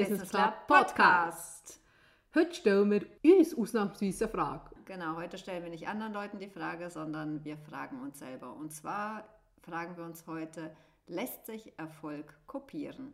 [0.00, 1.78] Business Club Podcast.
[2.34, 4.70] Heute stellen wir uns ausnahmsweise eine Frage.
[4.86, 8.54] Genau, heute stellen wir nicht anderen Leuten die Frage, sondern wir fragen uns selber.
[8.54, 9.28] Und zwar
[9.60, 10.74] fragen wir uns heute,
[11.06, 13.12] lässt sich Erfolg kopieren?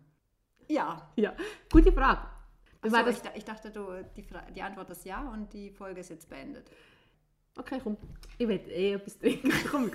[0.69, 1.11] Ja.
[1.17, 1.35] Ja,
[1.73, 2.21] gute Frage.
[2.83, 4.25] Achso, ich, ich, dachte, du, die,
[4.55, 6.71] die, Antwort ist ja und die Folge ist jetzt beendet.
[7.59, 7.97] Okay, komm.
[8.39, 9.51] Ich will eh etwas trinken.
[9.73, 9.91] komm,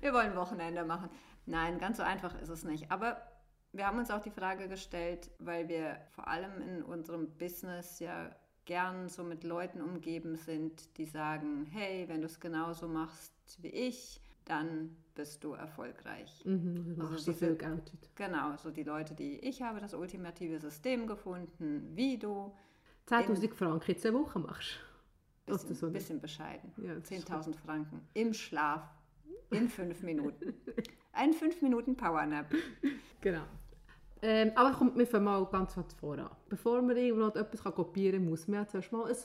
[0.00, 1.08] wir wollen Wochenende machen.
[1.46, 2.90] Nein, ganz so einfach ist es nicht.
[2.92, 3.29] Aber
[3.72, 8.30] wir haben uns auch die Frage gestellt, weil wir vor allem in unserem Business ja
[8.64, 13.68] gern so mit Leuten umgeben sind, die sagen, hey, wenn du es genauso machst wie
[13.68, 16.42] ich, dann bist du erfolgreich.
[16.44, 17.56] Mhm, du also diese,
[18.14, 22.52] Genau, so die Leute, die ich habe das ultimative System gefunden, wie du
[23.08, 24.78] 10.000 Franken in zwei Wochen machst.
[25.46, 26.72] Bisschen, so bisschen bescheiden.
[26.76, 28.88] Ja, 10.000 Franken im Schlaf
[29.50, 30.54] in fünf Minuten.
[31.12, 32.54] Ein fünf Minuten Powernap.
[33.20, 33.42] Genau.
[34.22, 36.30] Ähm, aber kommt mir mal ganz was voran.
[36.48, 39.16] Bevor man irgendwo etwas kopieren kann, muss man zuerst mal ein,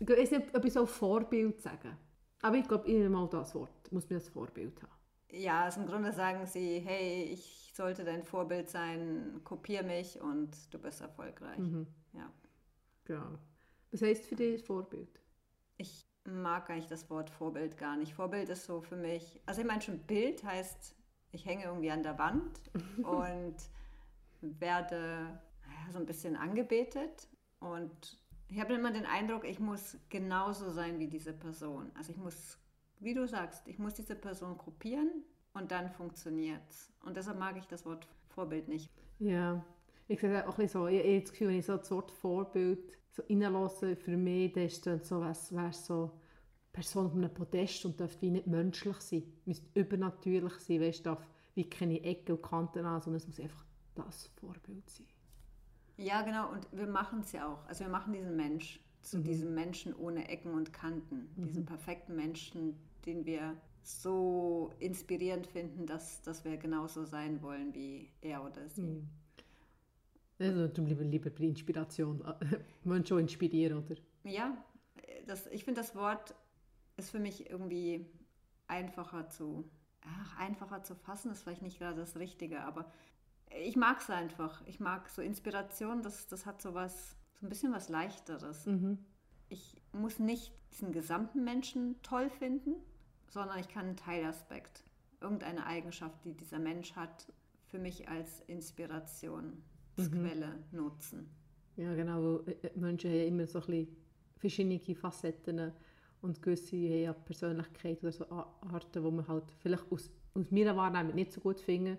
[0.00, 1.96] ich weiß nicht, ob ich so Vorbild sagen.
[2.42, 4.92] Aber ich glaube, immer mal das Wort, muss man das Vorbild haben.
[5.30, 10.50] Ja, also im Grunde sagen sie, hey, ich sollte dein Vorbild sein, kopier mich und
[10.72, 11.58] du bist erfolgreich.
[11.58, 11.86] Mhm.
[12.12, 12.30] Ja.
[13.04, 13.38] Genau.
[13.90, 15.20] Was heißt für dich Vorbild?
[15.76, 18.14] Ich mag eigentlich das Wort Vorbild gar nicht.
[18.14, 20.94] Vorbild ist so für mich, also ich meine schon Bild heißt,
[21.32, 22.60] ich hänge irgendwie an der Wand
[22.98, 23.56] und
[24.60, 27.28] werde ja, so ein bisschen angebetet
[27.60, 31.90] und ich habe immer den Eindruck, ich muss genauso sein wie diese Person.
[31.94, 32.58] Also ich muss,
[33.00, 36.92] wie du sagst, ich muss diese Person gruppieren und dann funktioniert es.
[37.04, 38.90] Und deshalb mag ich das Wort Vorbild nicht.
[39.18, 39.64] Ja,
[40.08, 42.98] ich sehe auch ein so, ich habe das Gefühl, wenn ich so das Wort Vorbild
[43.10, 46.10] so reinlasse, für mich, dann ist das so, was wäre so
[46.72, 51.24] Person auf einem Podest und darf wie nicht menschlich sein, müsste übernatürlich sein, weißt, darf
[51.54, 55.06] wie keine Ecken und Kanten an, sondern es muss einfach das Vorbild sein.
[55.96, 57.64] Ja, genau, und wir machen es ja auch.
[57.66, 59.24] Also wir machen diesen Mensch zu mhm.
[59.24, 61.44] diesem Menschen ohne Ecken und Kanten, mhm.
[61.44, 68.08] diesen perfekten Menschen, den wir so inspirierend finden, dass, dass wir genauso sein wollen wie
[68.22, 68.80] er oder sie.
[68.80, 69.08] Mhm.
[70.38, 72.24] Also du lieber, lieber bei Inspiration,
[72.84, 73.94] Menschen schon inspirieren, oder?
[74.24, 74.56] Ja,
[75.26, 76.34] das, ich finde das Wort
[76.96, 78.06] ist für mich irgendwie
[78.66, 79.68] einfacher zu,
[80.02, 82.90] ach, einfacher zu fassen, ist vielleicht nicht gerade das Richtige, aber
[83.50, 84.62] ich mag es einfach.
[84.66, 88.66] Ich mag so Inspiration, das, das hat so was, so ein bisschen was Leichteres.
[88.66, 88.98] Mhm.
[89.48, 92.74] Ich muss nicht diesen gesamten Menschen toll finden,
[93.28, 94.84] sondern ich kann einen Teilaspekt,
[95.20, 97.32] irgendeine Eigenschaft, die dieser Mensch hat,
[97.66, 100.78] für mich als Inspirationsquelle mhm.
[100.78, 101.28] nutzen.
[101.76, 102.40] Ja, genau.
[102.40, 103.96] Äh, äh, Menschen haben immer so ein bisschen
[104.36, 105.72] verschiedene Facetten
[106.22, 110.76] und gewisse haben ja Persönlichkeit oder so Arten, die man halt vielleicht aus, aus meiner
[110.76, 111.98] Wahrnehmung nicht so gut finden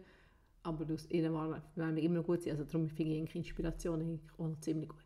[0.66, 2.54] aber aus ihnen waren wir immer gut sein.
[2.54, 5.06] Also darum finde ich Inspiration auch noch ziemlich gut.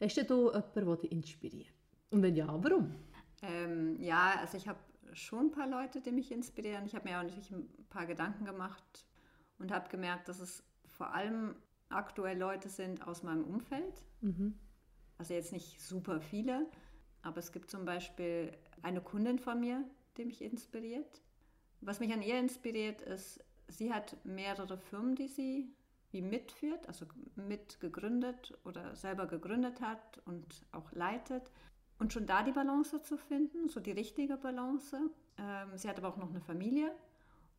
[0.00, 0.20] Hast du
[0.52, 1.74] jemanden, der dich inspiriert?
[2.10, 2.94] Und wenn ja, warum?
[3.42, 4.78] Ähm, ja, also ich habe
[5.12, 6.86] schon ein paar Leute, die mich inspirieren.
[6.86, 9.06] Ich habe mir auch natürlich ein paar Gedanken gemacht
[9.58, 11.54] und habe gemerkt, dass es vor allem
[11.88, 14.04] aktuell Leute sind aus meinem Umfeld.
[14.20, 14.58] Mhm.
[15.18, 16.66] Also jetzt nicht super viele,
[17.22, 19.84] aber es gibt zum Beispiel eine Kundin von mir,
[20.16, 21.22] die mich inspiriert.
[21.80, 25.72] Was mich an ihr inspiriert, ist, sie hat mehrere Firmen, die sie
[26.10, 27.06] wie mitführt, also
[27.36, 31.50] mitgegründet oder selber gegründet hat und auch leitet.
[31.98, 34.96] Und schon da die Balance zu finden, so die richtige Balance.
[35.36, 36.92] Ähm, sie hat aber auch noch eine Familie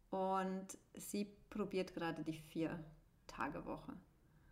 [0.10, 0.66] und
[0.96, 3.94] sie probiert gerade die Vier-Tage-Woche.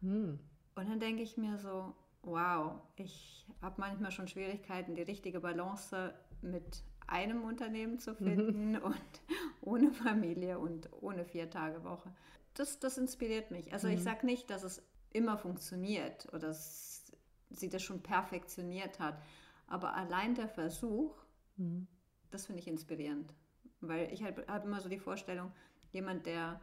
[0.01, 0.39] Hm.
[0.75, 6.13] Und dann denke ich mir so, wow, ich habe manchmal schon Schwierigkeiten, die richtige Balance
[6.41, 8.77] mit einem Unternehmen zu finden mhm.
[8.83, 9.21] und
[9.61, 12.13] ohne Familie und ohne Vier-Tage-Woche.
[12.53, 13.73] Das, das inspiriert mich.
[13.73, 13.93] Also mhm.
[13.93, 14.81] ich sage nicht, dass es
[15.11, 19.21] immer funktioniert oder sie das schon perfektioniert hat,
[19.67, 21.15] aber allein der Versuch,
[21.55, 21.87] mhm.
[22.31, 23.33] das finde ich inspirierend.
[23.79, 25.51] Weil ich habe hab immer so die Vorstellung,
[25.91, 26.59] jemand, der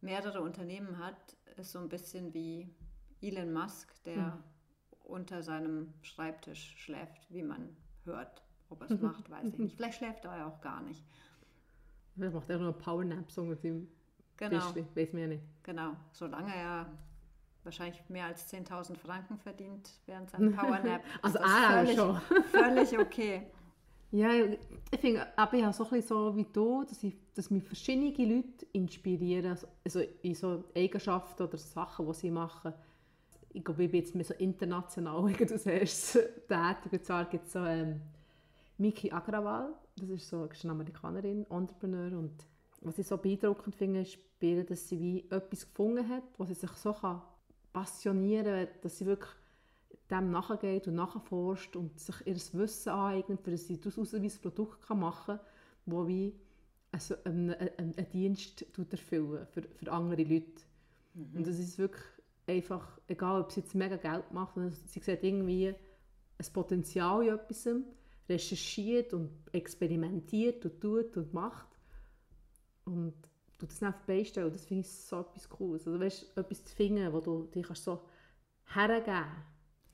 [0.00, 2.68] mehrere Unternehmen hat, ist so ein bisschen wie
[3.20, 4.44] Elon Musk, der mhm.
[5.04, 8.42] unter seinem Schreibtisch schläft, wie man hört.
[8.70, 9.76] Ob er es macht, weiß ich nicht.
[9.76, 11.04] Vielleicht schläft er ja auch gar nicht.
[12.16, 13.88] Er macht ja nur Powernap so mit dem
[14.36, 14.58] genau.
[14.58, 15.44] Tischli, weiß mir nicht.
[15.62, 16.86] Genau, solange er
[17.64, 21.02] wahrscheinlich mehr als 10.000 Franken verdient während seinem Powernap.
[21.22, 22.16] also ah, völlig, schon.
[22.50, 23.46] völlig okay.
[24.10, 27.50] Ja, ich finde, aber ich habe so ein bisschen so wie du, dass, ich, dass
[27.50, 32.72] mich verschiedene Leute inspirieren, also in so Eigenschaften oder Sachen, die sie machen.
[33.52, 36.12] Ich glaube, ich bin jetzt mehr so international als erstes
[36.48, 36.92] tätig.
[36.92, 38.00] Und zwar gibt es so ähm,
[38.78, 42.46] Miki Agrawal, das ist so ist eine Amerikanerin, Entrepreneur und
[42.80, 46.70] was ich so beeindruckend finde, ist, dass sie wie etwas gefunden hat, was sie sich
[46.72, 47.20] so kann
[47.72, 49.30] passionieren, dass sie wirklich
[50.10, 55.00] dem nachgeht und nachforscht und sich ihr Wissen aneignet, für sie daraus ein Produkt kann
[55.00, 55.46] machen kann,
[55.86, 56.34] das wie
[56.90, 60.62] also einen, einen, einen Dienst erfüllen für, für andere Leute.
[61.14, 61.36] Mhm.
[61.36, 62.04] Und das ist wirklich
[62.46, 64.54] einfach, egal ob sie jetzt mega Geld macht,
[64.86, 65.68] sie sieht irgendwie
[66.38, 67.68] ein Potenzial in etwas,
[68.28, 71.68] recherchiert und experimentiert und tut und macht
[72.84, 73.14] und
[73.58, 74.52] du das auf die Beine stellen.
[74.52, 75.86] Das finde ich so etwas Cooles.
[75.86, 78.02] Also weißt, etwas zu finden, wo du dich so
[78.74, 79.36] hergeben kannst.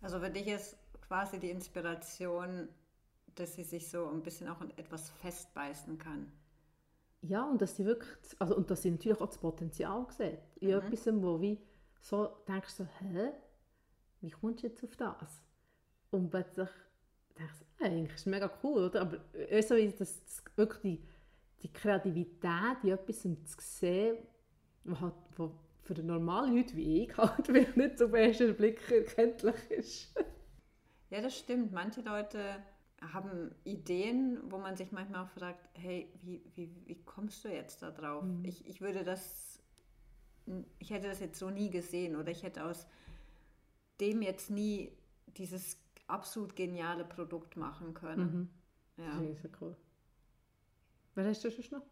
[0.03, 2.69] Also für dich ist quasi die Inspiration,
[3.35, 6.31] dass sie sich so ein bisschen auch in etwas festbeißen kann.
[7.23, 10.39] Ja, und dass sie wirklich, also, und dass sie natürlich auch das Potenzial sieht.
[10.61, 10.75] In mhm.
[10.75, 11.59] etwas, wo wie
[12.01, 13.33] so denkst so, hä,
[14.21, 15.43] wie kommst du jetzt auf das?
[16.11, 16.69] Und plötzlich
[17.39, 19.03] denkst du, eigentlich ist mega cool, oder?
[19.03, 19.19] Aber
[19.51, 21.03] also, dass, dass wirklich die,
[21.63, 24.19] die Kreativität in etwas zu sehen,
[24.85, 25.53] was halt, wo
[25.83, 30.15] für normale Leute wie ich halt nicht zum ersten Blick erkenntlich ist.
[31.11, 31.73] ja, das stimmt.
[31.73, 32.63] Manche Leute
[33.13, 37.83] haben Ideen, wo man sich manchmal auch fragt, hey, wie, wie, wie kommst du jetzt
[37.83, 38.25] da drauf?
[38.25, 38.45] Mhm.
[38.45, 39.63] Ich, ich würde das,
[40.79, 42.87] ich hätte das jetzt so nie gesehen oder ich hätte aus
[44.01, 44.91] dem jetzt nie
[45.37, 45.79] dieses
[46.15, 48.51] absolut geniale Produkt machen können.
[48.97, 49.05] Mhm.
[49.05, 49.19] Ja.
[49.19, 49.77] Das ist ja cool.
[51.15, 51.87] Wer hast du schon noch?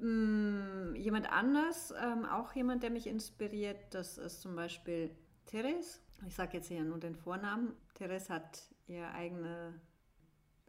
[0.00, 5.10] Mm, jemand anders, ähm, auch jemand, der mich inspiriert, das ist zum Beispiel
[5.46, 5.98] Therese.
[6.26, 7.74] Ich sage jetzt hier nur den Vornamen.
[7.94, 9.80] Therese hat ihr eigene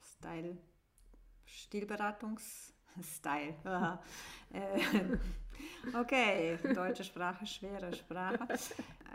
[0.01, 0.57] Style,
[1.45, 2.73] Stilberatungs...
[3.01, 3.55] Style.
[4.51, 4.79] Äh,
[5.93, 8.47] okay, deutsche Sprache, schwere Sprache.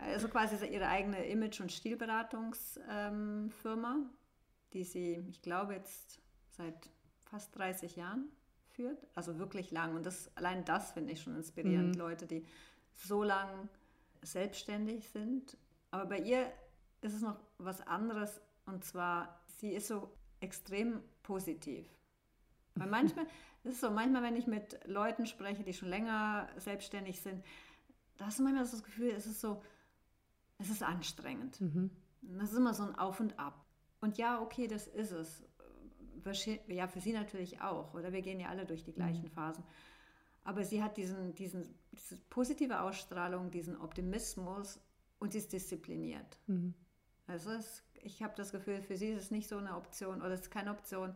[0.03, 4.09] Also quasi ihre eigene Image- und Stilberatungsfirma, ähm,
[4.73, 6.89] die sie, ich glaube, jetzt seit
[7.29, 8.29] fast 30 Jahren
[8.73, 9.05] führt.
[9.15, 9.95] Also wirklich lang.
[9.95, 11.95] Und das, allein das finde ich schon inspirierend.
[11.95, 11.99] Mhm.
[11.99, 12.45] Leute, die
[12.95, 13.69] so lang
[14.21, 15.57] selbstständig sind.
[15.91, 16.51] Aber bei ihr
[17.01, 18.41] ist es noch was anderes.
[18.65, 21.87] Und zwar, sie ist so extrem positiv.
[22.75, 23.27] Weil manchmal,
[23.63, 27.43] es ist so, manchmal, wenn ich mit Leuten spreche, die schon länger selbstständig sind,
[28.17, 29.61] da hast du manchmal das Gefühl, es ist so,
[30.57, 31.59] es ist anstrengend.
[31.61, 31.91] Mhm.
[32.21, 33.65] Das ist immer so ein Auf und Ab.
[33.99, 35.43] Und ja, okay, das ist es.
[36.67, 37.95] Ja, für sie natürlich auch.
[37.95, 39.31] Oder wir gehen ja alle durch die gleichen mhm.
[39.31, 39.63] Phasen.
[40.43, 44.79] Aber sie hat diesen, diesen, diese positive Ausstrahlung, diesen Optimismus
[45.17, 46.37] und sie ist diszipliniert.
[46.45, 46.75] Mhm.
[47.25, 50.31] Also es ich habe das Gefühl, für sie ist es nicht so eine Option oder
[50.31, 51.15] es ist keine Option,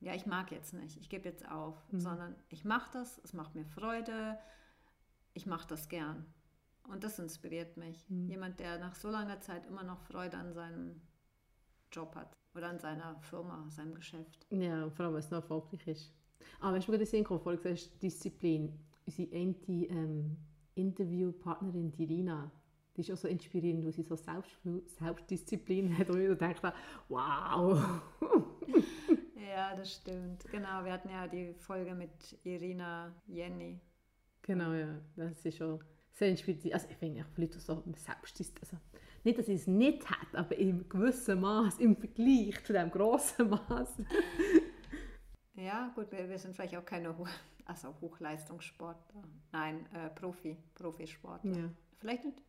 [0.00, 2.00] ja, ich mag jetzt nicht, ich gebe jetzt auf, mhm.
[2.00, 4.38] sondern ich mache das, es macht mir Freude,
[5.34, 6.26] ich mache das gern.
[6.88, 8.08] Und das inspiriert mich.
[8.08, 8.28] Mhm.
[8.28, 11.00] Jemand, der nach so langer Zeit immer noch Freude an seinem
[11.92, 14.46] Job hat oder an seiner Firma, seinem Geschäft.
[14.50, 16.12] Ja, vor allem, wenn es noch erfolgreich ist.
[16.60, 18.72] Aber wenn du gerade gesehen hast, vorhin gesagt Disziplin.
[19.06, 20.36] Unsere eine ähm,
[20.74, 22.50] Interviewpartnerin, die Rina,
[22.96, 26.72] die ist auch so inspirierend, weil sie so Selbst Selbstdisziplin hat und ich denke,
[27.08, 28.00] wow.
[29.50, 30.44] ja, das stimmt.
[30.50, 32.10] Genau, wir hatten ja die Folge mit
[32.44, 33.80] Irina Jenny.
[34.42, 35.82] Genau, ja, das ist schon
[36.12, 36.72] sehr inspirierend.
[36.74, 38.76] Also ich finde auch Leute so Selbstdisziplin, also
[39.22, 43.50] nicht, dass sie es nicht hat, aber im gewissen Maß, im Vergleich zu dem grossen
[43.50, 43.98] Maß.
[45.54, 47.26] ja, gut, wir, wir, sind vielleicht auch keine Ho
[47.66, 49.22] also Hochleistungssportler.
[49.52, 51.56] Nein, äh, Profi, Profisportler.
[51.56, 51.70] Ja.
[51.98, 52.42] Vielleicht nicht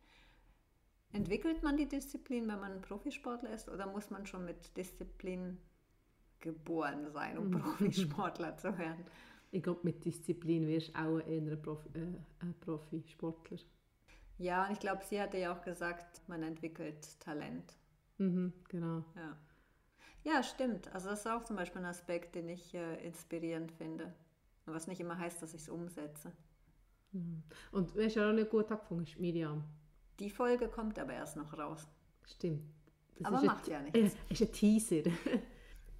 [1.12, 5.58] Entwickelt man die Disziplin, wenn man Profisportler ist, oder muss man schon mit Disziplin
[6.42, 7.60] geboren sein, um mhm.
[7.60, 9.04] Profisportler zu werden?
[9.50, 12.06] Ich glaube, mit Disziplin wirst du auch eher ein, Profi, äh,
[12.40, 13.58] ein Profisportler.
[14.38, 17.76] Ja, und ich glaube, sie hatte ja auch gesagt, man entwickelt Talent.
[18.18, 19.04] Mhm, genau.
[19.14, 19.36] Ja.
[20.24, 20.92] ja, stimmt.
[20.94, 24.12] Also das ist auch zum Beispiel ein Aspekt, den ich äh, inspirierend finde.
[24.66, 26.32] Was nicht immer heißt, dass ich es umsetze.
[27.12, 27.42] Mhm.
[27.72, 29.64] Und wer ja auch nicht gut angefangen ist Miriam.
[30.18, 31.86] Die Folge kommt aber erst noch raus.
[32.26, 32.62] Stimmt.
[33.16, 34.16] Das aber macht ja nichts.
[34.28, 35.10] Es ist ein Teaser.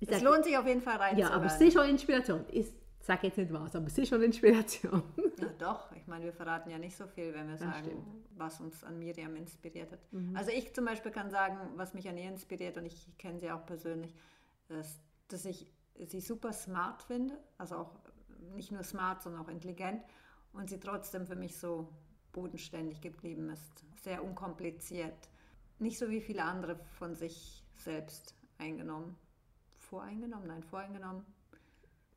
[0.07, 1.19] Es lohnt sich auf jeden Fall rein.
[1.19, 2.45] Ja, aber es ist schon Inspiration.
[2.51, 5.03] Ich sage jetzt nicht was, aber es ist schon Inspiration.
[5.39, 5.93] ja, doch.
[5.97, 9.35] Ich meine, wir verraten ja nicht so viel, wenn wir sagen, was uns an Miriam
[9.37, 10.01] inspiriert hat.
[10.13, 10.37] Mhm.
[10.37, 13.51] Also ich zum Beispiel kann sagen, was mich an ihr inspiriert, und ich kenne sie
[13.51, 14.15] auch persönlich,
[14.69, 15.67] ist, dass ich
[16.07, 17.37] sie super smart finde.
[17.59, 17.91] Also auch
[18.55, 20.03] nicht nur smart, sondern auch intelligent.
[20.53, 21.89] Und sie trotzdem für mich so
[22.33, 25.29] bodenständig geblieben ist, sehr unkompliziert,
[25.79, 29.17] nicht so wie viele andere von sich selbst eingenommen.
[29.93, 30.47] Voreingenommen?
[30.47, 31.23] Nein, voreingenommen.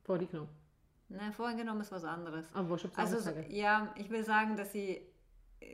[0.02, 0.48] Vorgenommen.
[1.10, 2.46] Nein, voreingenommen ist was anderes.
[2.54, 3.44] Aber was also sagen?
[3.50, 5.02] ja, ich will sagen, dass sie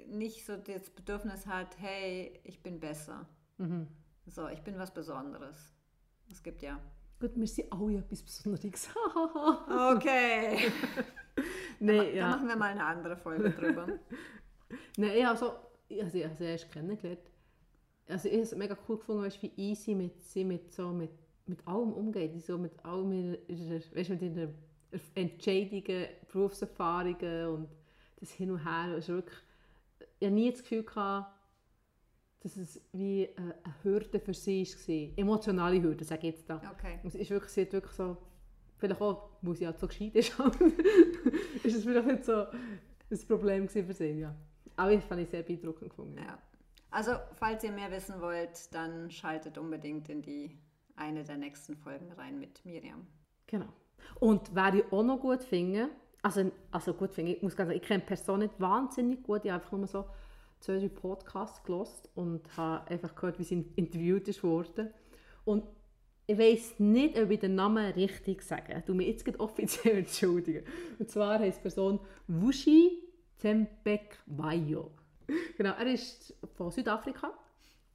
[0.09, 3.29] nicht so das Bedürfnis hat, hey, ich bin besser.
[3.59, 3.87] Mhm.
[4.27, 5.73] So, ich bin was Besonderes.
[6.29, 6.81] Es gibt ja.
[7.21, 8.89] Gut, wir sind alle etwas Besonderes.
[9.95, 10.73] okay.
[11.79, 12.31] nee, da, ja.
[12.31, 13.87] da machen wir mal eine andere Folge drüber.
[14.97, 17.31] Nein, also, also ich habe sie erst kennengelernt.
[18.09, 21.13] Also ich habe es mega cool gefunden, weißt, wie easy mit sie mit, so, mit,
[21.47, 22.41] mit allem umgeht.
[22.43, 24.55] So mit allem ihrer, ihrer, weißt, mit ihren
[25.15, 27.69] Entscheidungen, Berufserfahrungen und
[28.21, 28.97] das Hin und Her.
[28.97, 29.39] Ist wirklich,
[30.21, 31.33] ich habe nie das Gefühl gehabt,
[32.41, 35.19] dass es wie eine Hürde für sie war.
[35.19, 36.57] Emotionale Hürde, sage ich jetzt da.
[36.73, 36.99] Okay.
[37.05, 38.17] Es ist wirklich, sie hat wirklich so,
[38.79, 40.39] vielleicht auch, weil sie halt so gescheit ist,
[41.63, 44.35] ist es vielleicht nicht so ein Problem für sie, ja.
[44.77, 46.19] Aber ich fand ich sehr beeindruckend gefunden.
[46.19, 46.39] Ja.
[46.91, 50.59] Also, falls ihr mehr wissen wollt, dann schaltet unbedingt in die
[50.97, 53.07] eine der nächsten Folgen rein mit Miriam.
[53.47, 53.69] Genau.
[54.21, 55.89] Und wer ich auch noch gut finde,
[56.23, 59.51] also, also gut finde, ich muss ganz sagen, ich kenne Person nicht wahnsinnig gut, ich
[59.51, 60.05] habe einfach nur so
[60.61, 64.91] zwei, drei Podcasts gelost und habe einfach gehört, wie sie interviewt ist worden.
[65.45, 65.65] Und
[66.27, 68.83] ich weiß nicht, ob ich den Namen richtig sage.
[68.87, 70.65] Du mir jetzt offiziell entschuldigen.
[70.99, 73.03] Und zwar heißt die Person Wushi
[73.37, 74.93] Zembek Wayo.
[75.57, 77.33] Genau, er ist von Südafrika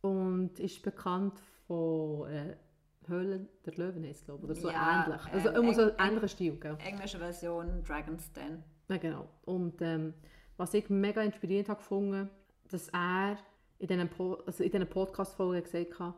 [0.01, 2.57] und ist bekannt von äh,
[3.07, 5.21] Höhlen der Löwen, heisst, glaube oder so Ja, ähnlich.
[5.33, 6.77] Also ähm, immer so eng- ein ähnlicher Stil, gell?
[6.85, 8.63] Englische Version Dragon's Den.
[8.89, 9.27] Ja, genau.
[9.45, 10.13] Und ähm,
[10.57, 12.29] was ich mega inspirierend habe gefunden,
[12.69, 13.37] dass er
[13.79, 16.15] in diesen, po also in Podcast-Folgen gesagt hat,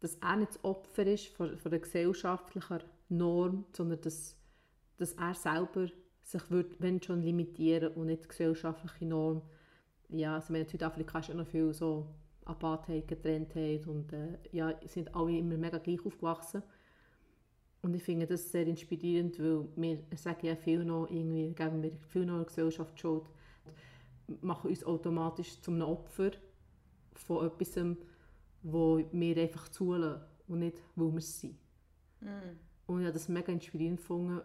[0.00, 4.36] dass er nicht das Opfer ist von, von der gesellschaftlichen Norm, sondern dass,
[4.96, 5.88] dass er selber
[6.22, 9.42] sich wird, wenn schon limitieren und nicht die gesellschaftliche Norm.
[10.08, 12.06] Ja, also in Südafrika ist ja noch viel so
[12.44, 16.62] Apartheid, Getrenntheit und äh, ja, sind alle immer mega gleich aufgewachsen.
[17.82, 21.92] Und ich finde das sehr inspirierend, weil wir sagen ja viel noch, irgendwie geben wir
[22.08, 23.24] viel noch der Gesellschaft Schuld,
[24.42, 26.32] machen uns automatisch zum Opfer
[27.14, 27.78] von etwas,
[28.62, 31.56] wo wir einfach zulassen und nicht, weil wir es sind.
[32.86, 34.40] Und ich habe das mega inspirierend gefunden,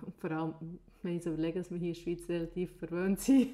[0.00, 0.54] und vor allem,
[1.02, 3.48] wenn ich so überlege, dass wir hier in der Schweiz relativ verwöhnt sind,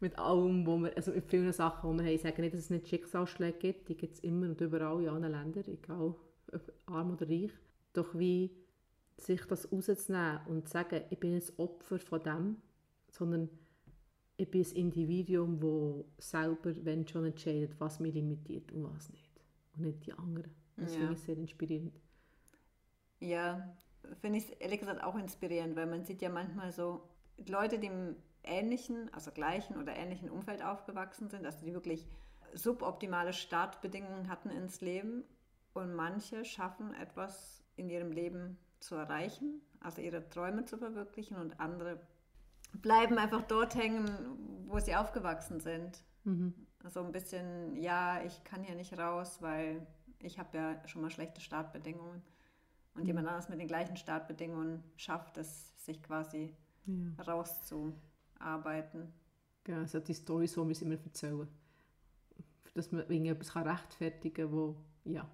[0.00, 2.62] mit allem, wo wir, also mit vielen Sachen, wo wir haben, ich sage nicht, dass
[2.62, 6.14] es nicht Schicksalsschläge gibt, die gibt es immer und überall in allen Ländern, egal
[6.52, 7.52] ob arm oder reich.
[7.92, 8.50] Doch wie
[9.16, 12.56] sich das rauszunehmen und zu sagen, ich bin ein Opfer von dem,
[13.10, 13.50] sondern
[14.36, 15.60] ich bin ein Individuum,
[16.18, 19.30] das selber, wenn schon entscheidet, was mich limitiert und was nicht.
[19.76, 20.50] Und nicht die anderen.
[20.78, 20.98] Das Ja.
[20.98, 22.00] finde ich sehr inspirierend.
[23.20, 23.76] Ja,
[24.20, 27.02] finde ich ehrlich gesagt auch inspirierend, weil man sieht ja manchmal so
[27.48, 32.06] Leute, die im ähnlichen, also gleichen oder ähnlichen Umfeld aufgewachsen sind, also die wirklich
[32.54, 35.24] suboptimale Startbedingungen hatten ins Leben
[35.72, 41.60] und manche schaffen etwas in ihrem Leben zu erreichen, also ihre Träume zu verwirklichen und
[41.60, 42.00] andere
[42.72, 44.08] bleiben einfach dort hängen,
[44.66, 46.02] wo sie aufgewachsen sind.
[46.24, 46.54] Mhm.
[46.88, 49.86] So ein bisschen, ja, ich kann hier nicht raus, weil
[50.18, 52.22] ich habe ja schon mal schlechte Startbedingungen.
[52.94, 56.54] Und jemand anderes mit den gleichen Startbedingungen schafft es, sich quasi
[56.86, 57.94] Ja.
[58.40, 59.12] Rauszuarbeiten.
[59.64, 61.48] Genau, also die Storys, die wir uns immer erzählen.
[62.74, 65.28] Dass man irgendetwas kann rechtfertigen kann, wo, ja.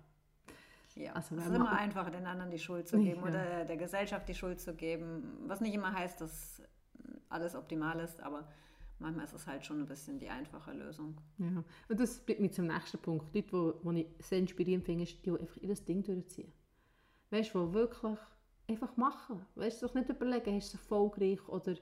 [0.94, 3.28] Ja, Also es ist immer einfacher, den anderen die Schuld zu geben Ja.
[3.28, 5.38] oder der Gesellschaft die Schuld zu geben.
[5.46, 6.62] Was nicht immer heißt, dass
[7.28, 8.48] alles optimal ist, aber
[8.98, 11.18] manchmal ist es halt schon ein bisschen die einfache Lösung.
[11.36, 11.62] ja.
[11.88, 13.26] Und das bringt mich zum nächsten Punkt.
[13.34, 16.50] Leute, die, die ich sehr inspirierend finde, ist die, einfach ihr Ding durchziehen.
[17.30, 18.18] Weißt du, wirklich
[18.66, 19.44] einfach machen.
[19.54, 21.74] Weißt du, nicht überlegen, ist es erfolgreich oder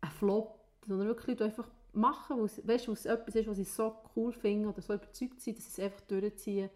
[0.00, 0.55] ein Flop,
[0.86, 3.56] sondern wirklich Leute, die einfach machen, weil es, weißt du, weil es etwas ist, was
[3.56, 6.70] sie so cool finden oder so überzeugt sind, dass sie es einfach durchziehen,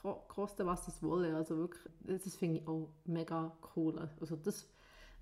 [0.00, 1.34] ko- kosten was es wolle.
[1.36, 3.98] Also wirklich, das finde ich auch mega cool.
[4.20, 4.68] Also das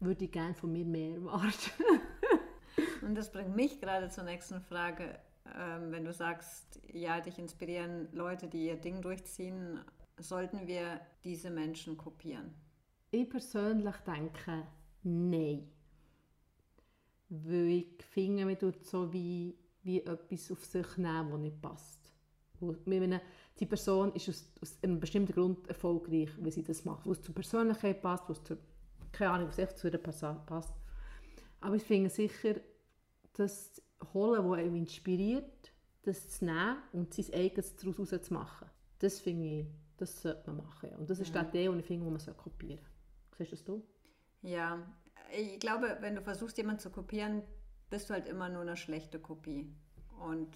[0.00, 1.84] würde ich gerne von mir mehr erwarten.
[3.02, 5.18] Und das bringt mich gerade zur nächsten Frage.
[5.58, 9.80] Ähm, wenn du sagst, ja, dich inspirieren Leute, die ihr Ding durchziehen,
[10.18, 12.54] sollten wir diese Menschen kopieren?
[13.10, 14.66] Ich persönlich denke,
[15.02, 15.68] nein.
[17.30, 22.12] Weil ich finde, man tut so wie, wie etwas auf sich nehmen, das nicht passt.
[22.60, 23.22] Ich meine,
[23.58, 27.06] die Person ist aus, aus einem bestimmten Grund erfolgreich, weil sie das macht.
[27.06, 28.58] Wo es zur Persönlichkeit passt, wo es zur,
[29.12, 30.24] keine Ahnung, was echt zu ihr passt.
[31.60, 32.56] Aber ich finde sicher,
[33.34, 33.82] das zu
[34.12, 35.72] holen, was einen inspiriert,
[36.02, 38.68] das zu nehmen und sein eigenes daraus zu machen.
[38.98, 40.90] Das finde ich, das sollte man machen.
[40.90, 40.96] Ja.
[40.98, 42.78] Und das ist der Idee, die ich finde, die man kopieren
[43.36, 43.50] sollte.
[43.50, 43.82] Siehst du das?
[44.42, 44.78] Ja,
[45.32, 47.42] ich glaube, wenn du versuchst, jemanden zu kopieren,
[47.90, 49.72] bist du halt immer nur eine schlechte Kopie.
[50.18, 50.48] Und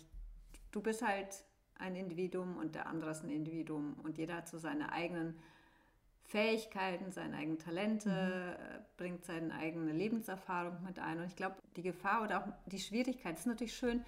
[0.70, 1.44] du bist halt
[1.76, 3.94] ein Individuum und der andere ist ein Individuum.
[4.02, 5.38] Und jeder hat so seine eigenen
[6.22, 11.18] Fähigkeiten, seine eigenen Talente, äh, bringt seine eigene Lebenserfahrung mit ein.
[11.18, 14.04] Und ich glaube, die Gefahr oder auch die Schwierigkeit ist natürlich schön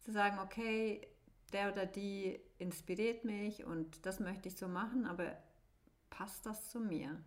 [0.00, 1.06] zu sagen, okay,
[1.52, 5.36] der oder die inspiriert mich und das möchte ich so machen, aber
[6.10, 7.22] passt das zu mir?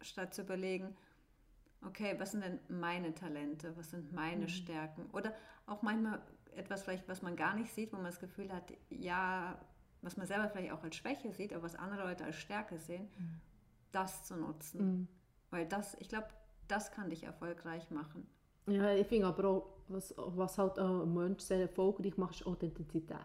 [0.00, 0.96] Statt zu überlegen,
[1.86, 5.06] okay, was sind denn meine Talente, was sind meine Stärken?
[5.12, 5.34] Oder
[5.66, 6.20] auch manchmal
[6.54, 9.58] etwas vielleicht, was man gar nicht sieht, wo man das Gefühl hat, ja,
[10.02, 13.08] was man selber vielleicht auch als Schwäche sieht, aber was andere Leute als Stärke sehen,
[13.18, 13.40] mhm.
[13.92, 14.84] das zu nutzen.
[14.84, 15.08] Mhm.
[15.50, 16.28] Weil das, ich glaube,
[16.68, 18.26] das kann dich erfolgreich machen.
[18.66, 23.18] Ja, ich finde aber auch, was, was halt ein Mensch sehr erfolgreich macht, ist Authentizität.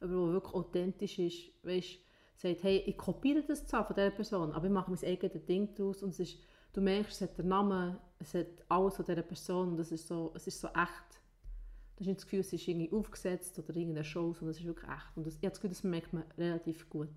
[0.00, 1.98] Aber wo wirklich authentisch ist, weißt
[2.40, 5.74] sagt, hey, ich kopiere das zwar von dieser Person, aber ich mache mein eigenes Ding
[5.74, 6.38] daraus und es ist,
[6.72, 10.06] du merkst, es hat den Namen, es hat alles von dieser Person und es ist
[10.06, 11.20] so, es ist so echt.
[11.96, 14.66] Du hast nicht das Gefühl, es ist irgendwie aufgesetzt oder irgendeine Show, sondern es ist
[14.66, 15.16] wirklich echt.
[15.16, 17.10] Und das, ich habe das Gefühl, das merkt man relativ gut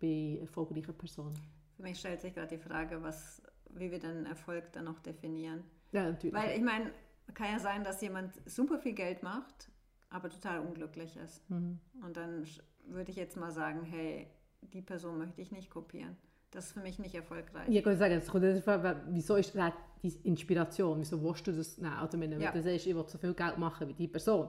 [0.00, 1.34] bei erfolgreichen Personen.
[1.76, 5.62] Für mich stellt sich gerade die Frage, was, wie wir den Erfolg dann noch definieren.
[5.92, 6.34] Ja, natürlich.
[6.34, 6.90] Weil ich meine,
[7.34, 9.70] kann ja sein, dass jemand super viel Geld macht,
[10.08, 11.48] aber total unglücklich ist.
[11.50, 11.78] Mhm.
[12.02, 12.46] Und dann
[12.86, 14.28] würde ich jetzt mal sagen, hey,
[14.62, 16.16] die Person möchte ich nicht kopieren.
[16.50, 17.68] Das ist für mich nicht erfolgreich.
[17.68, 20.98] Ich kann sagen, es kommt Frage, wieso ist das die Inspiration?
[21.00, 21.94] Wieso willst du das nehmen?
[21.94, 22.50] Also wenn ja.
[22.50, 24.48] du sagst, ich will so viel Geld machen wie die Person.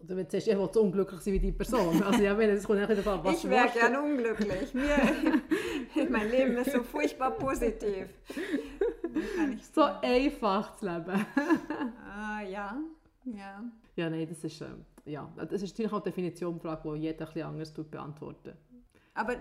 [0.00, 2.02] Oder wenn du sagst, ich will so unglücklich sein wie die Person.
[2.06, 4.72] Also ja, wenn es kommt nicht davon, was Ich wäre gerne unglücklich.
[4.72, 8.08] Mir, mein Leben ist so furchtbar positiv.
[9.74, 11.26] so einfach zu leben.
[12.06, 12.80] ah, ja,
[13.24, 13.62] ja.
[13.96, 14.66] Ja, nein, das ist, äh,
[15.04, 18.56] ja, das ist natürlich auch eine Definitionsfrage, die jeder ein bisschen anders beantwortet.
[19.18, 19.34] Aber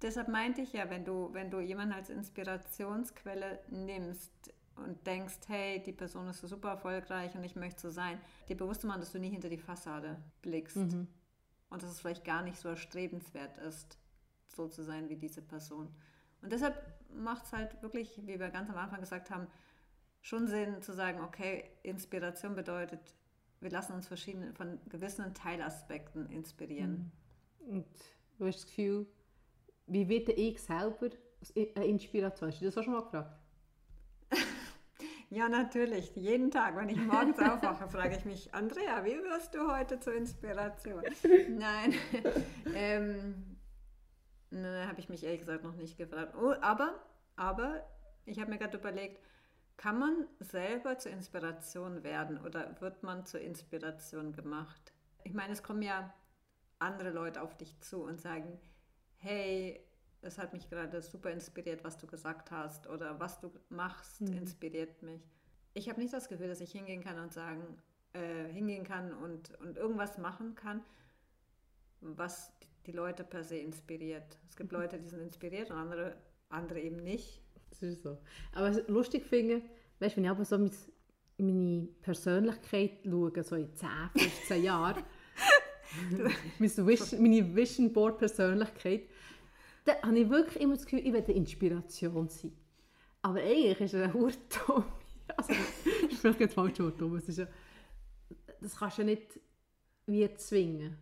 [0.00, 4.32] deshalb meinte ich ja, wenn du, wenn du jemanden als Inspirationsquelle nimmst
[4.76, 8.56] und denkst, hey, die Person ist so super erfolgreich und ich möchte so sein, dir
[8.56, 10.76] bewusst zu machen, dass du nie hinter die Fassade blickst.
[10.76, 11.06] Mhm.
[11.68, 13.98] Und dass es vielleicht gar nicht so erstrebenswert ist,
[14.48, 15.94] so zu sein wie diese Person.
[16.40, 19.48] Und deshalb macht es halt wirklich, wie wir ganz am Anfang gesagt haben,
[20.22, 23.14] schon Sinn zu sagen, okay, Inspiration bedeutet,
[23.60, 27.12] wir lassen uns verschiedene, von gewissen Teilaspekten inspirieren.
[27.60, 27.70] Mhm.
[27.70, 27.86] Und
[28.40, 29.06] Du hast das Gefühl,
[29.86, 31.10] wie wird ich selber
[31.76, 32.48] eine Inspiration?
[32.48, 33.38] Hast du das auch schon mal gefragt?
[35.28, 36.16] ja, natürlich.
[36.16, 40.14] Jeden Tag, wenn ich morgens aufwache, frage ich mich, Andrea, wie wirst du heute zur
[40.14, 41.02] Inspiration?
[41.50, 41.92] Nein.
[42.74, 43.58] ähm,
[44.48, 46.34] ne, habe ich mich ehrlich gesagt noch nicht gefragt.
[46.34, 46.98] Oh, aber,
[47.36, 47.84] aber
[48.24, 49.20] ich habe mir gerade überlegt,
[49.76, 54.94] kann man selber zur Inspiration werden oder wird man zur Inspiration gemacht?
[55.24, 56.14] Ich meine, es kommen ja
[56.80, 58.58] andere Leute auf dich zu und sagen,
[59.16, 59.80] hey,
[60.22, 64.36] es hat mich gerade super inspiriert, was du gesagt hast oder was du machst, mhm.
[64.38, 65.22] inspiriert mich.
[65.72, 67.62] Ich habe nicht das Gefühl, dass ich hingehen kann und sagen,
[68.12, 70.82] äh, hingehen kann und, und irgendwas machen kann,
[72.00, 72.52] was
[72.86, 74.38] die Leute per se inspiriert.
[74.48, 74.72] Es gibt.
[74.80, 76.16] Leute, die sind inspiriert und andere,
[76.48, 77.42] andere eben nicht.
[77.70, 78.18] Das ist so.
[78.52, 79.62] Aber lustig finde,
[80.00, 80.68] weißt wenn ich aber so
[81.38, 85.02] meine Persönlichkeit schaue, so in 10, 15 Jahren,
[86.58, 89.08] meine Vision Board Persönlichkeit,
[89.84, 92.52] da habe ich wirklich immer das Gefühl, ich werde Inspiration sein.
[93.22, 94.84] Aber eigentlich ist er ein Hurtum.
[95.36, 95.52] Also,
[96.08, 97.46] ich vielleicht jetzt falsch Hurtum, es ist ja,
[98.60, 99.38] das kannst du ja nicht
[100.06, 100.96] wie zwingen.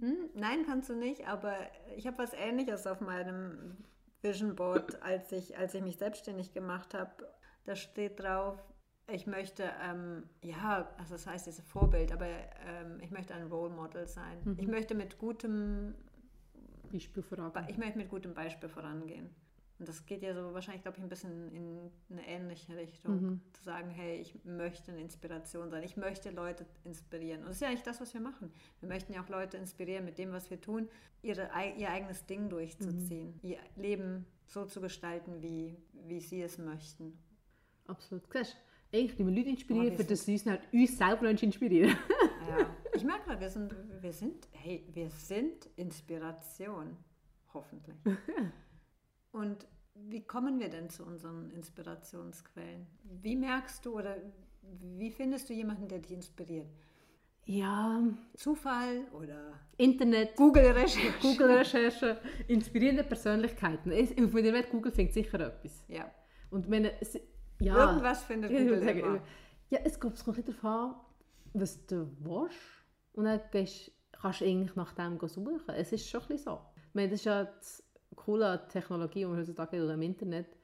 [0.00, 1.56] Hm, nein, kannst du nicht, aber
[1.96, 3.76] ich habe was Ähnliches auf meinem
[4.22, 7.12] Vision Board, als ich, als ich mich selbstständig gemacht habe.
[7.64, 8.58] Da steht drauf,
[9.06, 13.72] ich möchte, ähm, ja, also das heißt, diese Vorbild, aber ähm, ich möchte ein Role
[13.72, 14.38] Model sein.
[14.44, 14.56] Mhm.
[14.58, 15.94] Ich möchte mit gutem
[16.90, 17.68] Beispiel vorangehen.
[17.68, 19.30] Ich möchte mit gutem Beispiel vorangehen.
[19.78, 23.20] Und das geht ja so wahrscheinlich, glaube ich, ein bisschen in eine ähnliche Richtung.
[23.20, 23.40] Mhm.
[23.52, 25.82] Zu sagen, hey, ich möchte eine Inspiration sein.
[25.82, 27.40] Ich möchte Leute inspirieren.
[27.40, 28.52] Und das ist ja eigentlich das, was wir machen.
[28.80, 30.88] Wir möchten ja auch Leute inspirieren mit dem, was wir tun,
[31.22, 33.34] ihre, ihr eigenes Ding durchzuziehen.
[33.42, 33.50] Mhm.
[33.50, 37.18] Ihr Leben so zu gestalten, wie, wie sie es möchten.
[37.86, 38.22] Absolut.
[38.32, 38.56] Siehst
[38.94, 41.96] eigentlich die Leute inspirieren, oh, für das sie uns, uns selber inspirieren.
[42.48, 42.76] ja.
[42.94, 46.96] Ich merke gerade, wir sind, wir sind, hey, wir sind Inspiration,
[47.52, 47.96] hoffentlich.
[49.32, 52.86] Und wie kommen wir denn zu unseren Inspirationsquellen?
[53.22, 54.16] Wie merkst du oder
[54.96, 56.68] wie findest du jemanden, der dich inspiriert?
[57.46, 58.02] Ja.
[58.34, 61.14] Zufall oder Internet, Google-Recherche.
[61.20, 63.92] Google-Recherche, inspirierende Persönlichkeiten.
[63.92, 65.84] Auf der Welt Google findet sicher etwas.
[65.88, 66.10] Ja.
[66.50, 66.88] Und wenn
[67.60, 67.88] ja.
[67.90, 69.20] Irgendwas findet Google ja, immer.
[69.70, 70.94] Ja, es kommt, es nicht darauf an,
[71.52, 72.56] was du willst.
[73.12, 75.74] Und dann gehst, kannst du eigentlich nach dem suchen.
[75.74, 76.60] Es ist schon ein so.
[76.88, 77.82] Ich meine, das ist ja das
[78.14, 80.56] Coole an Technologie, die wir heutzutage oder im Internet.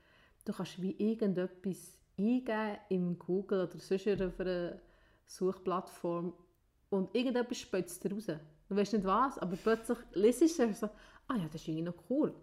[0.45, 4.81] Du kannst wie irgendetwas eingeben im Google oder sonst auf einer
[5.27, 6.33] Suchplattform
[6.91, 8.27] und irgendetwas spötzt raus.
[8.69, 11.95] Du weißt nicht was, aber plötzlich liest du so, ah ja, das ist irgendwie noch
[12.09, 12.35] cool.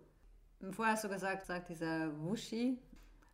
[0.72, 2.80] Vorher hast du gesagt, sagt dieser Wushi,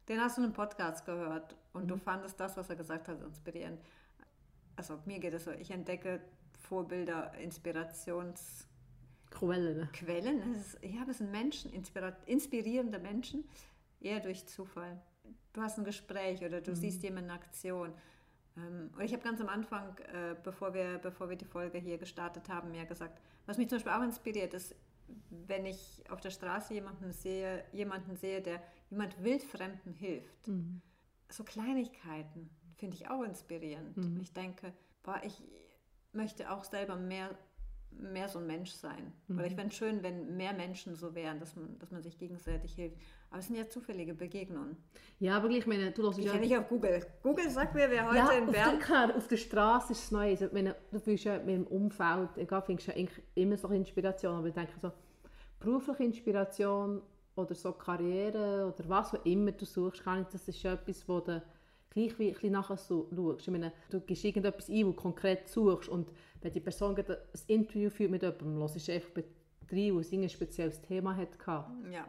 [0.07, 1.87] den hast du in einem Podcast gehört und mhm.
[1.87, 3.81] du fandest das, was er gesagt hat, inspirierend.
[4.75, 6.21] Also mir geht es so, ich entdecke
[6.61, 8.67] Vorbilder, Inspirations...
[9.29, 9.89] Quellen.
[9.93, 10.53] Quellen.
[10.53, 13.43] Das ist, ja, das sind Menschen, inspirierende Menschen,
[13.99, 15.01] eher durch Zufall.
[15.53, 16.75] Du hast ein Gespräch oder du mhm.
[16.75, 17.93] siehst jemanden in Aktion
[18.57, 21.97] Ähm, und ich habe ganz am Anfang, äh, bevor, wir, bevor wir die Folge hier
[21.97, 24.75] gestartet haben, mir gesagt, was mich zum Beispiel auch inspiriert ist,
[25.29, 28.61] wenn ich auf der Straße jemanden sehe, jemanden sehe, der
[28.93, 30.47] jemand Wildfremden hilft.
[30.47, 30.81] Mhm.
[31.29, 33.97] So Kleinigkeiten finde ich auch inspirierend.
[33.97, 34.19] Mhm.
[34.21, 35.41] Ich denke, boah, ich
[36.13, 37.29] möchte auch selber mehr
[37.99, 39.13] mehr so ein Mensch sein.
[39.27, 39.37] Mhm.
[39.37, 42.17] Oder ich fände es schön, wenn mehr Menschen so wären, dass man, dass man sich
[42.17, 42.97] gegenseitig hilft.
[43.29, 44.77] Aber es sind ja zufällige Begegnungen.
[45.19, 47.05] Ja, aber ich meine, du lässt Ich ja nicht auf Google.
[47.21, 48.79] Google sagt mir, wer heute ja, in Bern...
[48.79, 50.29] Klar, auf der Straße ist es neu.
[50.29, 52.95] Also, meine, du fühlst ja mit dem Umfeld, egal, findest ja
[53.35, 54.91] immer so Inspiration, aber ich denke so,
[55.59, 57.01] berufliche Inspiration
[57.35, 61.19] oder so Karriere oder was auch immer du suchst, kann ich, das ist etwas, wo
[61.19, 61.41] du
[61.89, 63.41] gleich wie ein bisschen nachher so schaust.
[63.41, 67.17] Ich meine, du gibst irgendetwas ein, wo du konkret suchst und wenn die Person ein
[67.47, 69.23] Interview führt mit jemandem, hörst du einfach bei
[69.67, 71.37] drei, wo es ein spezielles Thema hatte.
[71.91, 72.07] Ja.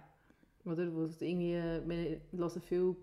[0.64, 1.54] Oder wo es irgendwie,
[1.86, 2.96] wir hören viele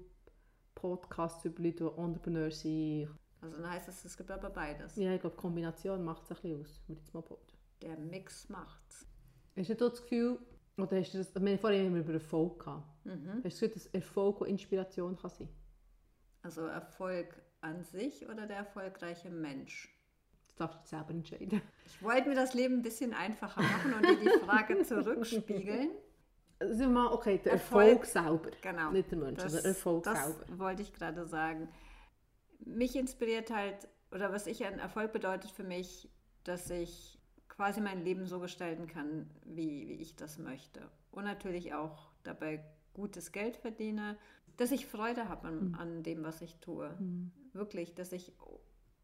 [0.76, 3.10] Podcasts über Leute, die Entrepreneur sind.
[3.42, 4.96] Also dann heisst das, es gibt aber beides.
[4.96, 7.58] Ja, ich glaube, Kombination macht es ein bisschen aus, würde ich jetzt mal behaupten.
[7.82, 9.08] Der Mix macht's.
[9.56, 10.40] Hast du das Gefühl,
[10.82, 13.06] oder hast du das, wir haben vorhin über Erfolg gehabt.
[13.06, 13.42] Mhm.
[13.44, 15.50] Hast du Gefühl, dass Erfolg und Inspiration kann sein?
[16.44, 19.90] Also Erfolg an sich oder der erfolgreiche Mensch?
[20.48, 21.62] Das darfst du selber entscheiden.
[21.86, 25.92] Ich wollte mir das Leben ein bisschen einfacher machen und dir die Frage zurückspiegeln.
[26.60, 28.52] Also mal, okay, der Erfolg, Erfolg selber.
[28.62, 28.92] Genau.
[28.92, 30.60] Nicht der Mensch, das, der Erfolg das selber.
[30.60, 31.70] wollte ich gerade sagen.
[32.60, 36.10] Mich inspiriert halt, oder was ich an Erfolg bedeutet für mich,
[36.44, 37.21] dass ich
[37.62, 40.82] quasi mein Leben so gestalten kann, wie, wie ich das möchte.
[41.12, 44.18] Und natürlich auch dabei gutes Geld verdiene,
[44.58, 45.76] dass ich Freude habe an, mhm.
[45.76, 46.90] an, dem, was ich tue.
[46.98, 47.32] Mhm.
[47.54, 48.34] Wirklich, dass ich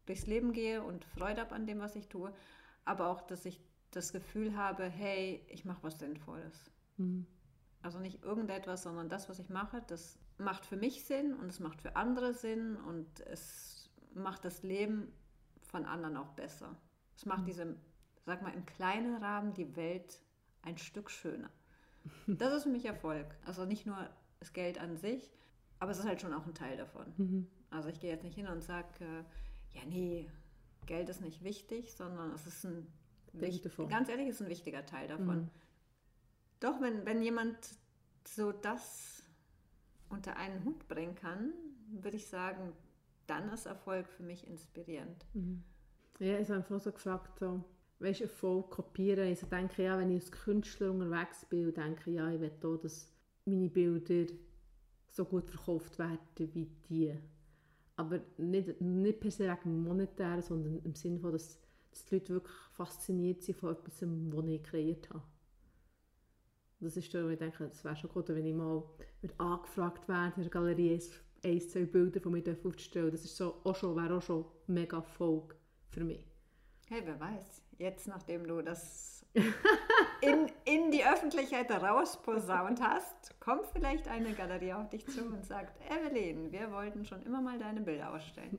[0.06, 2.34] durchs Leben gehe und Freude habe an dem, was ich tue,
[2.84, 3.60] aber auch, dass ich
[3.92, 6.72] das Gefühl habe, hey, ich mache was Sinnvolles.
[6.96, 7.26] Mhm.
[7.80, 11.60] Also nicht irgendetwas, sondern das, was ich mache, das macht für mich Sinn und es
[11.60, 15.12] macht für andere Sinn und es macht das Leben
[15.62, 16.74] von anderen auch besser.
[17.16, 17.46] Es macht mhm.
[17.46, 17.76] diese,
[18.28, 20.20] sag mal, im kleinen Rahmen die Welt
[20.62, 21.50] ein Stück schöner.
[22.26, 23.26] Das ist für mich Erfolg.
[23.44, 25.30] Also nicht nur das Geld an sich,
[25.80, 27.12] aber es ist halt schon auch ein Teil davon.
[27.16, 27.46] Mhm.
[27.70, 30.30] Also ich gehe jetzt nicht hin und sage, äh, ja nee,
[30.86, 32.86] Geld ist nicht wichtig, sondern es ist ein,
[33.32, 35.42] wichtig, ganz ehrlich, ist ein wichtiger Teil davon.
[35.42, 35.50] Mhm.
[36.60, 37.56] Doch, wenn, wenn jemand
[38.26, 39.22] so das
[40.08, 41.52] unter einen Hut bringen kann,
[41.90, 42.72] würde ich sagen,
[43.26, 45.26] dann ist Erfolg für mich inspirierend.
[45.34, 45.62] Mhm.
[46.18, 47.62] Ja, habe einfach so gefragt, so,
[48.00, 49.28] weißt Erfolg kopieren.
[49.28, 53.12] Ich denke, ja, wenn ich als Künstler unterwegs bin, denke ja, ich will auch, dass
[53.44, 54.32] meine Bilder
[55.10, 57.14] so gut verkauft werden wie die.
[57.96, 61.58] Aber nicht, nicht per se wegen monetär, sondern im Sinne von, dass,
[61.90, 65.22] dass die Leute wirklich fasziniert sind von etwas, was ich kreiert habe.
[66.80, 68.84] Das ist da, ich denke, das wäre schon gut, wenn ich mal
[69.38, 71.00] angefragt werde in der Galerie,
[71.44, 73.10] ein, zwei Bilder von mir aufzustellen.
[73.10, 75.56] Das ist so, auch schon, wäre auch schon mega Erfolg
[75.88, 76.24] für mich.
[76.88, 79.24] Hey, wer weiß, jetzt nachdem du das
[80.20, 85.78] in, in die Öffentlichkeit rausposaunt hast, kommt vielleicht eine Galerie auf dich zu und sagt,
[85.90, 88.58] Evelyn, wir wollten schon immer mal deine Bilder ausstellen.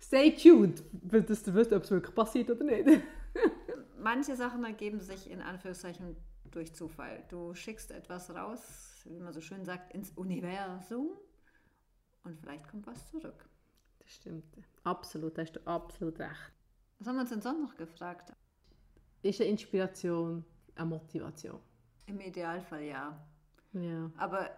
[0.00, 3.02] Stay tuned, dass du wirst, ob es wirklich passiert oder nicht.
[3.98, 6.16] Manche Sachen ergeben sich in Anführungszeichen
[6.50, 7.24] durch Zufall.
[7.30, 11.10] Du schickst etwas raus, wie man so schön sagt, ins Universum
[12.22, 13.48] und vielleicht kommt was zurück.
[13.98, 14.44] Das stimmt.
[14.82, 16.52] Absolut, da hast du absolut recht.
[16.98, 18.32] Was haben wir uns denn sonst noch gefragt?
[19.24, 20.44] ist eine Inspiration
[20.76, 21.58] eine Motivation?
[22.06, 23.18] Im Idealfall ja.
[23.72, 24.10] Ja.
[24.16, 24.50] Aber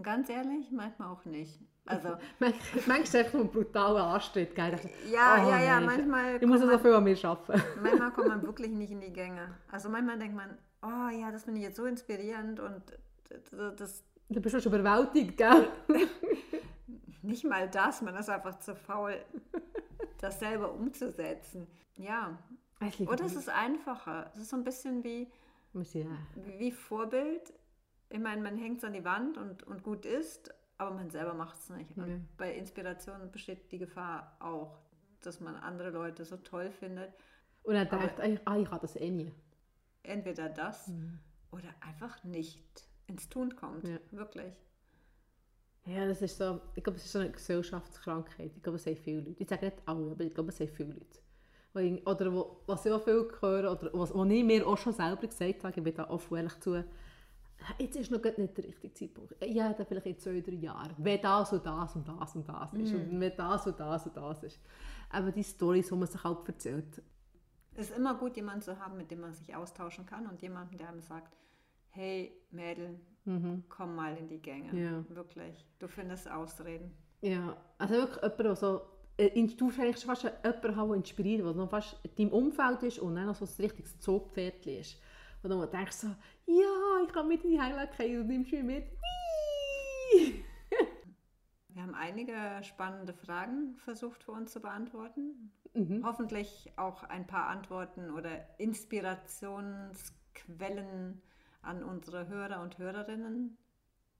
[0.00, 1.60] ganz ehrlich, manchmal auch nicht.
[1.84, 4.54] Also, manchmal ist es einfach ein brutaler Anstritt.
[4.54, 4.78] Gell?
[5.10, 6.36] Ja, oh, ja, ja, manchmal.
[6.36, 7.62] Ich muss so viel an mir arbeiten.
[7.82, 9.54] manchmal kommt man wirklich nicht in die Gänge.
[9.70, 12.82] Also manchmal denkt man, oh ja, das finde ich jetzt so inspirierend und
[13.76, 14.04] das.
[14.28, 15.68] Du bist schon überwältigt, gell?
[17.22, 19.16] nicht mal das, man ist einfach zu faul,
[20.22, 21.66] das selber umzusetzen.
[21.96, 22.38] Ja,
[23.06, 24.30] oder es ist einfacher.
[24.32, 25.28] Es ist so ein bisschen wie,
[25.74, 26.06] ja.
[26.58, 27.52] wie Vorbild.
[28.08, 31.34] Ich meine, man hängt es an die Wand und, und gut ist, aber man selber
[31.34, 31.96] macht es nicht.
[31.96, 32.06] Ja.
[32.36, 34.78] bei Inspiration besteht die Gefahr auch,
[35.22, 37.12] dass man andere Leute so toll findet.
[37.64, 39.32] Oder denkt, ah, ich habe das eh nie.
[40.02, 41.18] Entweder das mhm.
[41.52, 43.86] oder einfach nicht ins Tun kommt.
[43.86, 43.98] Ja.
[44.10, 44.52] Wirklich.
[45.84, 48.52] Ja, das ist so, ich glaube, es ist so eine Gesellschaftskrankheit.
[48.56, 49.42] Ich glaube, es sind viele Leute.
[49.42, 51.22] Ich sage nicht alle, aber ich glaube, es sind viele Leute
[51.74, 55.26] oder wo, was ich auch viel höre, oder was, was ich mir auch schon selber
[55.26, 56.84] gesagt habe, ich bin da offen ehrlich zu,
[57.78, 59.34] jetzt ist noch nicht der richtige Zeitpunkt.
[59.46, 60.94] Ja, dann vielleicht in zwei, drei Jahren.
[60.98, 62.92] Wenn das und das und das und das ist.
[62.92, 62.96] Mm.
[62.96, 64.60] Und wenn das und das und das ist.
[65.10, 67.02] Aber die Storys, die man sich halt erzählt.
[67.74, 70.76] Es ist immer gut, jemanden zu haben, mit dem man sich austauschen kann und jemanden,
[70.76, 71.36] der einem sagt,
[71.90, 73.64] hey Mädel, mhm.
[73.68, 74.78] komm mal in die Gänge.
[74.78, 75.04] Ja.
[75.14, 75.66] Wirklich.
[75.78, 76.92] Du findest Ausreden.
[77.20, 78.82] Ja, also wirklich jemand, der so
[79.16, 82.98] äh, du eigentlich fast jemanden haben, der inspiriert, der noch fast in deinem Umfeld ist
[82.98, 85.00] und dann noch so ein richtiges Zugpferd ist.
[85.42, 86.14] Und dann denkst du so,
[86.46, 88.84] ja, ich kann mit in die Heiligkeit und nimmst mich mit.
[91.68, 95.52] Wir haben einige spannende Fragen versucht für uns zu beantworten.
[95.74, 96.04] Mhm.
[96.04, 101.22] Hoffentlich auch ein paar Antworten oder Inspirationsquellen
[101.62, 103.56] an unsere Hörer und Hörerinnen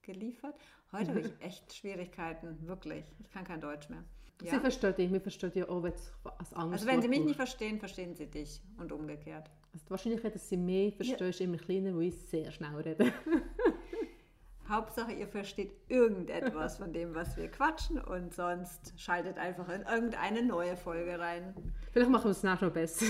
[0.02, 0.54] geliefert.
[0.92, 3.04] Heute habe ich echt Schwierigkeiten, wirklich.
[3.20, 4.04] Ich kann kein Deutsch mehr.
[4.42, 4.52] Ja?
[4.52, 7.24] Sie versteht dich, wir verstehen ja auch, wenn es als Angst Also wenn sie mich
[7.24, 9.50] nicht verstehen, verstehen sie dich und umgekehrt.
[9.72, 11.28] Also die Wahrscheinlichkeit, dass sie mich verstehen, ja.
[11.28, 13.12] ist immer kleiner, weil ich sehr schnell rede.
[14.68, 20.42] Hauptsache, ihr versteht irgendetwas von dem, was wir quatschen und sonst schaltet einfach in irgendeine
[20.42, 21.54] neue Folge rein.
[21.92, 23.06] Vielleicht machen wir es nachher noch besser.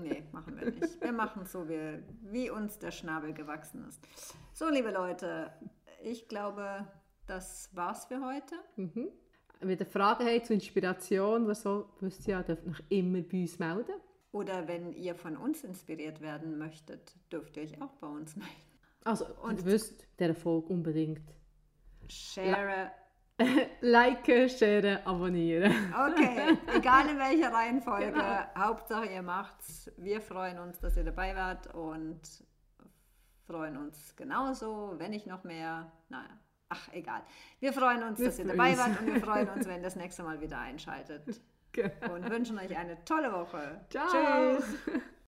[0.00, 1.00] Nee, machen wir nicht.
[1.00, 4.00] Wir machen es so, wie, wie uns der Schnabel gewachsen ist.
[4.52, 5.52] So, liebe Leute,
[6.02, 6.86] ich glaube,
[7.26, 8.54] das war's für heute.
[8.76, 9.08] Mhm.
[9.60, 13.22] Wenn ihr Fragen habt zur Inspiration oder so, wisst ihr ja, dürft ihr euch immer
[13.22, 13.94] bei uns melden.
[14.30, 18.52] Oder wenn ihr von uns inspiriert werden möchtet, dürft ihr euch auch bei uns melden.
[19.04, 21.22] Also, und ihr wisst, der Erfolg unbedingt.
[22.08, 22.90] Share.
[23.80, 25.72] Liken, share, abonnieren.
[25.94, 28.12] Okay, egal in welcher Reihenfolge.
[28.12, 28.44] Genau.
[28.56, 29.90] Hauptsache ihr macht's.
[29.96, 32.20] Wir freuen uns, dass ihr dabei wart und
[33.46, 35.90] freuen uns genauso, wenn nicht noch mehr.
[36.08, 37.22] Naja, ach egal.
[37.60, 39.96] Wir freuen uns, wir dass ihr dabei wart und wir freuen uns, wenn ihr das
[39.96, 41.40] nächste Mal wieder einschaltet.
[41.72, 42.14] Genau.
[42.14, 43.80] Und wünschen euch eine tolle Woche.
[43.90, 44.08] Ciao.
[44.08, 45.02] Tschüss.